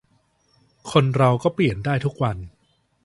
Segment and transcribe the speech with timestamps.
[0.91, 2.37] คนเราก็เปลี่ยนได้ทุกวัน